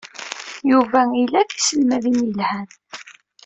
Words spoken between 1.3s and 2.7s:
tiselmadin yelhan.